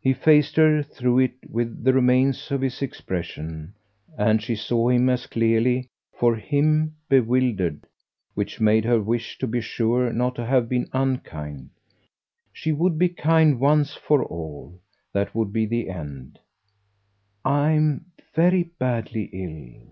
[0.00, 3.74] He faced her through it with the remains of his expression,
[4.16, 7.82] and she saw him as clearly for HIM bewildered;
[8.34, 11.70] which made her wish to be sure not to have been unkind.
[12.52, 14.78] She would be kind once for all;
[15.12, 16.38] that would be the end.
[17.44, 18.04] "I'm
[18.36, 19.90] very badly ill."